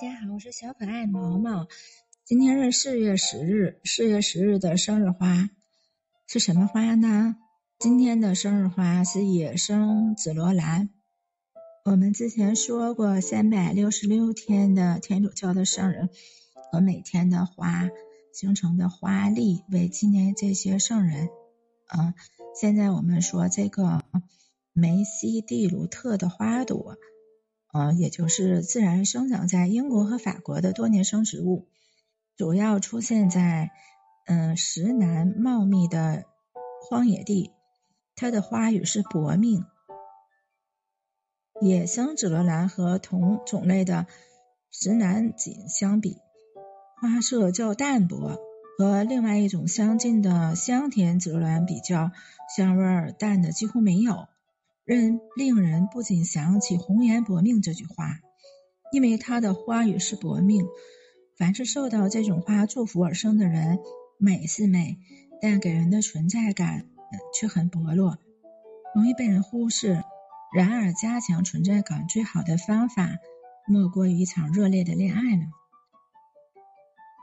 [0.00, 1.66] 大家好，我是小可爱毛毛。
[2.24, 5.50] 今天是四月十日，四月十日的生日花
[6.28, 7.34] 是什么花呢？
[7.80, 10.90] 今天的生日花是野生紫罗兰。
[11.84, 16.10] 我们之前说过，三百六十六天的天主教的圣人
[16.70, 17.90] 和每天的花
[18.32, 21.28] 形成的花粒为纪念这些圣人。
[21.88, 22.14] 嗯，
[22.54, 24.04] 现在我们说这个
[24.72, 26.96] 梅西蒂鲁特的花朵。
[27.72, 31.68] 呃，也就是自然生长在英国和法国的多年生植物，
[32.36, 33.70] 主要出现在
[34.26, 36.24] 嗯石南茂密的
[36.88, 37.52] 荒野地。
[38.16, 39.64] 它的花语是薄命。
[41.60, 44.06] 野生紫罗兰和同种类的
[44.70, 46.16] 石南锦相比，
[47.00, 48.38] 花色较淡薄，
[48.78, 52.12] 和另外一种相近的香甜紫罗兰比较，
[52.56, 54.26] 香味儿淡的几乎没有。
[54.88, 58.20] 令令人不禁想起“红颜薄命”这句话，
[58.90, 60.66] 因为它的花语是薄命。
[61.36, 63.80] 凡是受到这种花祝福而生的人，
[64.18, 64.96] 美是美，
[65.42, 66.86] 但给人的存在感
[67.38, 68.16] 却很薄弱，
[68.94, 70.02] 容易被人忽视。
[70.54, 73.10] 然而，加强存在感最好的方法，
[73.66, 75.42] 莫过于一场热烈的恋爱了。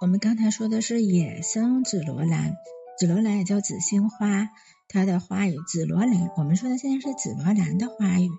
[0.01, 2.53] 我们刚才说的是野生紫罗兰，
[2.99, 4.51] 紫罗兰也叫紫心花。
[4.87, 8.29] 它的花语紫罗兰，我们说的现在是紫罗兰的花语，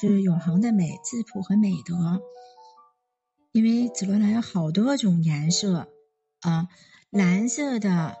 [0.00, 2.20] 是永恒的美、质朴和美德。
[3.52, 5.88] 因为紫罗兰有好多种颜色
[6.40, 6.68] 啊，
[7.10, 8.16] 蓝色的，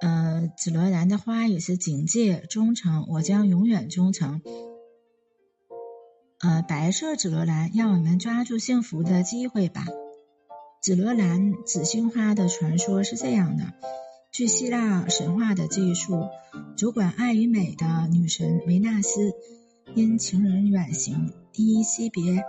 [0.00, 4.42] 呃，紫罗兰的花语是警戒、忠诚，我将永远忠诚。
[6.40, 9.84] 呃，白色紫罗兰，让我们抓住幸福的机会吧。
[10.82, 13.74] 紫罗兰紫心花的传说是这样的。
[14.36, 16.28] 据希腊神话的记述，
[16.76, 19.32] 主管爱与美的女神维纳斯
[19.94, 22.44] 因情人远行依依惜别，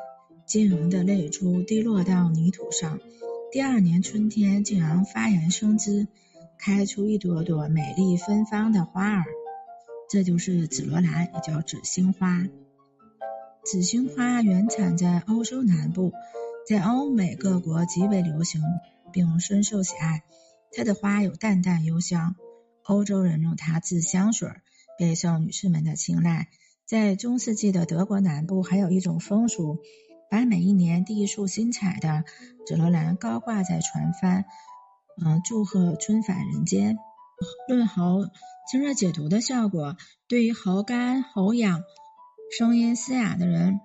[0.46, 3.00] 晶莹的泪珠滴落到泥土上。
[3.54, 6.10] 第二年春天竟然发芽生枝，
[6.60, 9.24] 开出一朵朵美丽芬芳的花儿，
[10.10, 12.46] 这就是紫罗兰，也叫紫星花。
[13.64, 16.12] 紫星花原产在欧洲南部，
[16.68, 18.62] 在欧美各国极为流行，
[19.14, 20.24] 并深受喜爱。
[20.72, 22.36] 它的花有淡淡幽香，
[22.84, 24.50] 欧洲人用它制香水，
[25.00, 26.48] 备受女士们的青睐。
[26.86, 29.80] 在中世纪的德国南部，还有一种风俗，
[30.30, 32.24] 把每一年第一束新采的
[32.66, 34.46] 紫罗兰高挂在船帆，
[35.22, 36.98] 嗯，祝贺春返人间。
[37.68, 38.26] 论喉
[38.72, 39.98] 清热解毒的效果，
[40.28, 41.84] 对于喉干喉痒、
[42.58, 43.80] 声音嘶哑的人，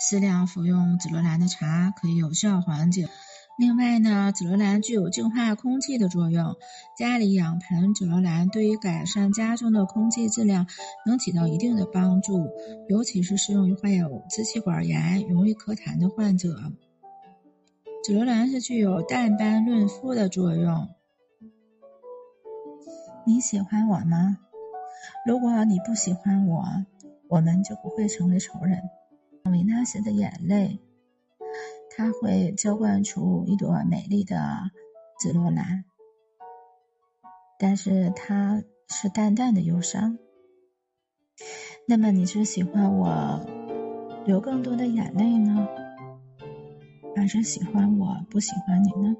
[0.00, 3.08] 适量服用紫罗兰的茶可以有效缓解。
[3.58, 6.56] 另外呢，紫罗兰具有净化空气的作用。
[6.98, 10.66] 家里养盆紫罗兰，对于改善家中的空气质量
[11.06, 12.50] 能起到一定的帮助，
[12.88, 16.54] 尤其是适用于患有支气管炎、容易咳痰的患者。
[18.04, 20.88] 紫罗兰是具有淡斑润肤的作用。
[23.24, 24.36] 你喜欢我吗？
[25.26, 26.62] 如果你不喜欢我，
[27.28, 28.82] 我们就不会成为仇人。
[29.50, 30.78] 维纳斯的眼泪。
[31.90, 34.70] 它会浇灌出一朵美丽的
[35.18, 35.84] 紫罗兰，
[37.58, 40.18] 但是它是淡淡的忧伤。
[41.86, 43.46] 那么你是喜欢我
[44.24, 45.66] 流更多的眼泪呢，
[47.14, 49.16] 还是喜欢我不喜欢你呢？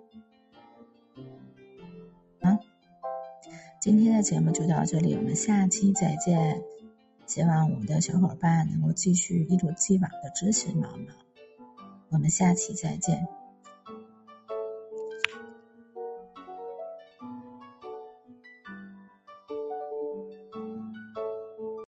[2.40, 2.58] 啊，
[3.80, 6.62] 今天的节目就到这里，我们下期再见。
[7.26, 11.25] 希望我们的小伙伴能够继续一如既往的支持毛毛。
[12.10, 13.26] 我们下期再见。